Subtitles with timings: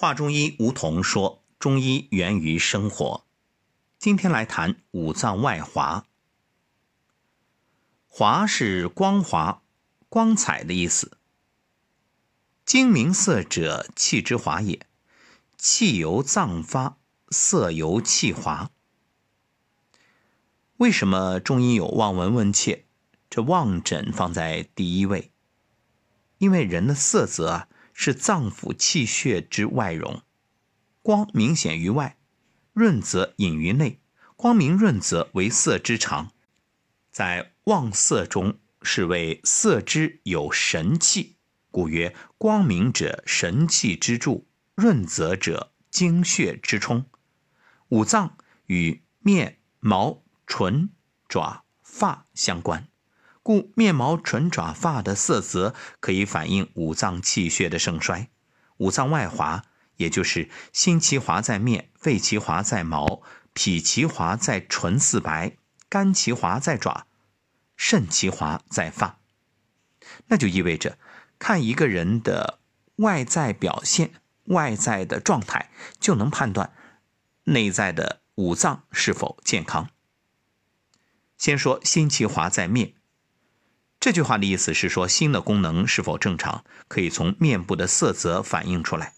[0.00, 3.24] 华中医吴桐说：“中医源于生活。”
[3.98, 6.06] 今天来谈五脏外华。
[8.06, 9.60] 华是光滑、
[10.08, 11.18] 光彩的意思。
[12.64, 14.86] 精明色者，气之华也。
[15.56, 16.96] 气由脏发，
[17.30, 18.70] 色由气华。
[20.76, 22.84] 为什么中医有望闻问切？
[23.28, 25.32] 这望诊放在第一位，
[26.38, 27.68] 因为人的色泽啊。
[28.00, 30.22] 是脏腑气血之外容，
[31.02, 32.16] 光明显于外，
[32.72, 34.00] 润则隐于内。
[34.36, 36.30] 光明润则为色之常，
[37.10, 41.38] 在望色中是为色之有神气，
[41.72, 44.46] 故曰光明者神气之助，
[44.76, 47.04] 润泽者精血之充。
[47.88, 50.90] 五脏与面、毛、唇、
[51.28, 52.86] 爪、发相关。
[53.48, 58.28] 故面毛、唇、爪、发的色泽可以反映五脏气血的盛衰。
[58.76, 59.64] 五脏外华，
[59.96, 63.22] 也就是心其华在面，肺其华在毛，
[63.54, 65.56] 脾其华在唇似白，
[65.88, 67.06] 肝其华在爪，
[67.74, 69.18] 肾其华在发。
[70.26, 70.98] 那就意味着，
[71.38, 72.58] 看一个人的
[72.96, 74.10] 外在表现、
[74.48, 76.74] 外在的状态，就能判断
[77.44, 79.88] 内在的五脏是否健康。
[81.38, 82.92] 先说心其华在面。
[84.00, 89.14] 这句话的意思是说，心的功能是否正常，可以从面部的色泽反映出来。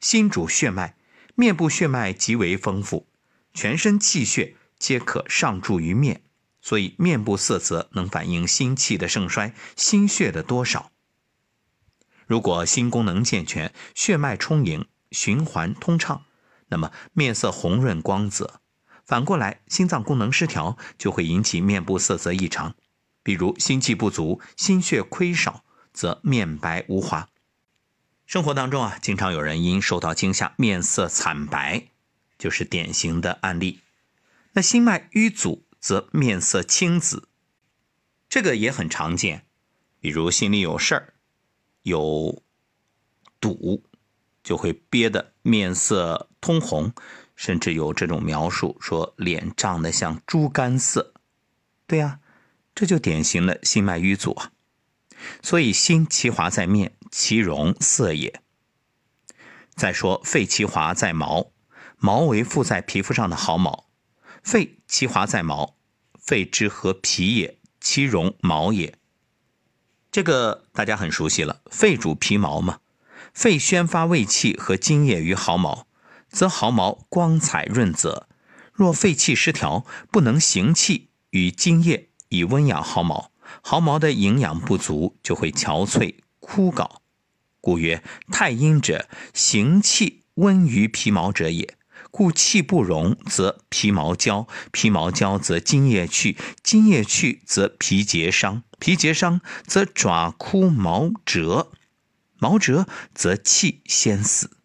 [0.00, 0.94] 心主血脉，
[1.34, 3.08] 面部血脉极为丰富，
[3.52, 6.22] 全身气血皆可上注于面，
[6.62, 10.92] 所以面部色泽能反映心气的盛衰、心血的多少。
[12.26, 16.22] 如果心功能健全，血脉充盈，循环通畅，
[16.68, 18.60] 那么面色红润光泽。
[19.04, 22.76] 反过来，心脏功能失调，就会引起面部色泽异常。
[23.22, 27.28] 比如心气不足、心血亏少，则面白无华。
[28.26, 31.88] 生活当中啊，经常有人因受到惊吓，面色惨白，
[32.38, 33.80] 就是典型的案例。
[34.52, 37.28] 那心脉瘀阻，则面色青紫，
[38.28, 39.46] 这个也很常见。
[40.00, 41.14] 比如心里有事儿、
[41.82, 42.42] 有
[43.40, 43.84] 堵，
[44.42, 46.94] 就会憋得面色通红，
[47.36, 51.12] 甚至有这种描述说脸涨得像猪肝色。
[51.86, 52.20] 对呀。
[52.80, 54.52] 这就典型了心脉瘀阻啊，
[55.42, 58.40] 所以心其华在面，其容色也。
[59.74, 61.52] 再说肺其华在毛，
[61.98, 63.90] 毛为附在皮肤上的毫毛，
[64.42, 65.76] 肺其华在毛，
[66.18, 68.94] 肺之和皮也，其容毛也。
[70.10, 72.80] 这个大家很熟悉了，肺主皮毛嘛，
[73.34, 75.86] 肺宣发胃气和津液于毫毛，
[76.30, 78.26] 则毫毛光彩润泽。
[78.72, 82.06] 若肺气失调，不能行气与津液。
[82.30, 83.30] 以温养毫毛，
[83.60, 86.88] 毫毛的营养不足，就会憔悴枯槁。
[87.60, 88.02] 故曰：
[88.32, 91.76] 太阴者，行气温于皮毛者也。
[92.10, 101.70] 故气不容，则皮毛焦；皮毛焦，则津液去；津液去，则皮节伤；皮节伤，则爪枯毛折；
[102.38, 104.56] 毛折，则气先死。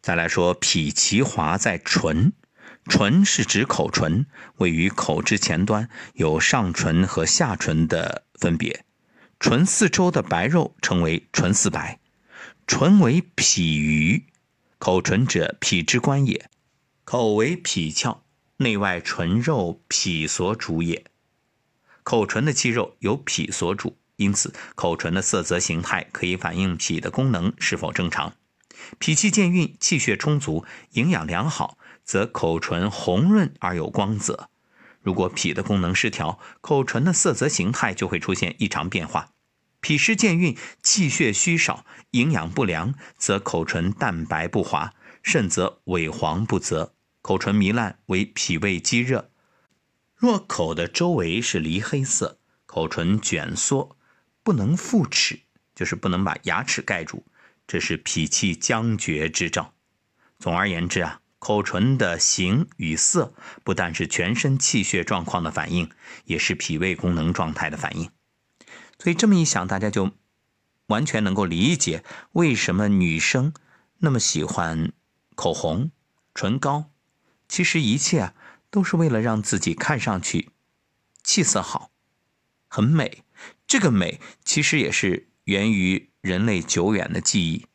[0.00, 2.32] 再来说，脾其华在唇。
[2.88, 4.26] 唇是指口唇，
[4.56, 8.84] 位于口之前端，有上唇和下唇的分别。
[9.38, 12.00] 唇四周的白肉称为唇四白。
[12.66, 14.24] 唇为脾俞，
[14.78, 16.48] 口唇者脾之官也。
[17.04, 18.20] 口为脾窍，
[18.56, 21.04] 内外唇肉脾所主也。
[22.02, 28.32] 口唇的肌肉由脾所主，因此口唇的色泽形态可以反映脾的功能是否正常。
[28.98, 31.76] 脾气健运，气血充足，营养良好。
[32.08, 34.48] 则口唇红润而有光泽。
[35.02, 39.34] 如果脾的功能失调，口唇的色泽形态就会出现异常变化。
[39.80, 49.30] 脾湿健运，气血虚少，营养不良，则口唇淡白不滑，甚则萎黄不泽，口唇糜烂，为脾胃积热。
[50.16, 53.98] 若口的周围是梨黑色，口唇卷缩，
[54.42, 55.40] 不能复齿，
[55.74, 57.26] 就是不能把牙齿盖住，
[57.66, 59.74] 这是脾气僵绝之兆。
[60.38, 61.20] 总而言之啊。
[61.38, 63.32] 口唇的形与色，
[63.62, 65.90] 不但是全身气血状况的反应，
[66.24, 68.10] 也是脾胃功能状态的反应。
[68.98, 70.12] 所以这么一想，大家就
[70.86, 72.02] 完全能够理解
[72.32, 73.52] 为什么女生
[73.98, 74.92] 那么喜欢
[75.36, 75.92] 口红、
[76.34, 76.90] 唇膏。
[77.48, 78.34] 其实一切啊，
[78.70, 80.50] 都是为了让自己看上去
[81.22, 81.90] 气色好、
[82.66, 83.22] 很美。
[83.66, 87.66] 这个美其实也是源于人类久远的记忆。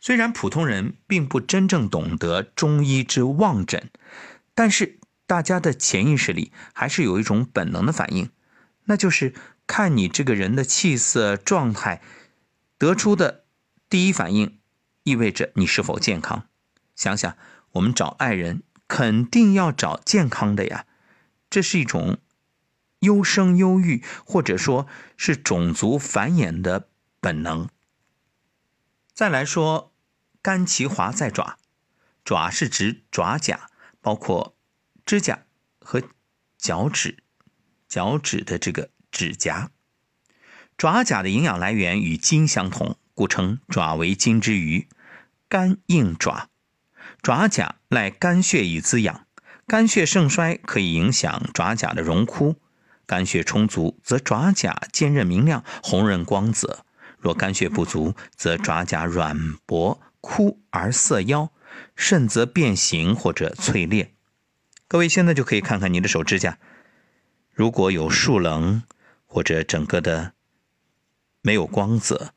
[0.00, 3.90] 虽然普通人并不真正懂得中医之望诊，
[4.54, 8.30] 但是大家的潜意识里还是有一种本能的反应，
[8.84, 9.34] 那就是
[9.66, 12.00] 看你这个人的气色状态，
[12.78, 13.44] 得出的
[13.90, 14.58] 第一反应
[15.02, 16.46] 意味着你是否健康。
[16.94, 17.36] 想想，
[17.72, 20.86] 我们找爱人肯定要找健康的呀，
[21.50, 22.18] 这是一种
[23.00, 24.86] 优生优育，或者说
[25.16, 26.88] 是种族繁衍的
[27.20, 27.68] 本能。
[29.18, 29.92] 再来说，
[30.40, 31.58] 肝其华在爪，
[32.24, 33.68] 爪是指爪甲，
[34.00, 34.56] 包括
[35.04, 35.40] 指甲
[35.80, 36.00] 和
[36.56, 37.24] 脚趾，
[37.88, 39.72] 脚趾的这个指甲。
[40.76, 44.88] 爪甲的营养来源与筋相同，故称爪为筋之余。
[45.48, 46.48] 肝硬爪，
[47.20, 49.26] 爪甲赖肝血以滋养。
[49.66, 52.60] 肝血盛衰可以影响爪甲的荣枯。
[53.04, 56.84] 肝血充足，则爪甲坚韧明亮、红润光泽；
[57.18, 61.52] 若肝血不足，则爪甲软薄枯而色妖，
[61.94, 64.14] 甚则变形或者脆裂。
[64.86, 66.58] 各位现在就可以看看你的手指甲，
[67.52, 68.82] 如果有竖棱
[69.26, 70.32] 或者整个的。
[71.40, 72.34] 没有光泽，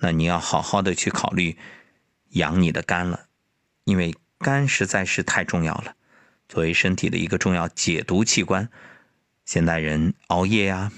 [0.00, 1.56] 那你要好好的去考虑
[2.32, 3.26] 养你的肝了，
[3.84, 5.96] 因为肝实在是太重要了。
[6.46, 8.68] 作为身体的一个重要解毒器官，
[9.46, 10.92] 现代人熬夜呀，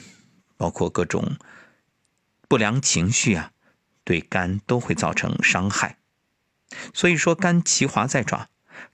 [0.56, 1.37] 包括各种
[2.48, 3.52] 不良情绪啊，
[4.04, 5.98] 对肝都会造成伤害。
[6.93, 8.48] 所以说，肝其华在爪，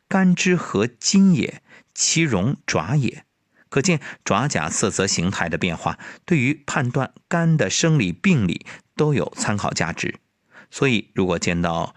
[0.09, 1.63] 肝之合筋也，
[1.95, 3.25] 其容爪也。
[3.69, 10.17] 可见爪甲色泽形态的变化，对于判断肝的生理病理都有参考价值。
[10.71, 11.95] 所以，如果见到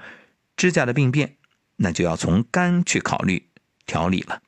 [0.55, 1.35] 指甲的病变，
[1.77, 3.49] 那就要从肝去考虑
[3.85, 4.41] 调理了。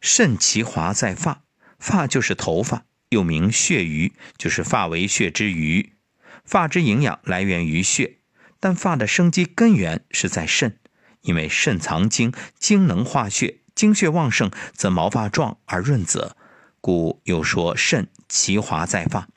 [0.00, 1.42] 肾其华在发，
[1.78, 5.92] 发就是头发，又名血鱼，就是发为血之余。
[6.44, 8.18] 发之营养来源于血，
[8.58, 10.78] 但发的生机根源是在肾，
[11.20, 13.60] 因为肾藏精，精能化血。
[13.74, 16.36] 精血旺盛，则毛发壮而润泽，
[16.80, 19.28] 故又说肾其华在发。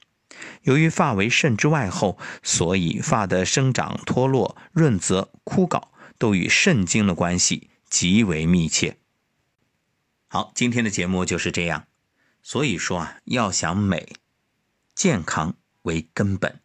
[0.64, 8.98] 由于发为肾之外候，所以发的生长、脱落、润泽、枯槁，都与肾经的关系极为密切。
[10.28, 11.84] 好，今天的节目就是这样。
[12.42, 14.14] 所以说啊，要想美，
[14.94, 16.60] 健康为根本。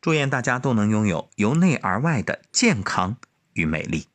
[0.00, 3.16] 祝愿大家都能拥有由内而外的健康
[3.52, 4.06] 与美丽。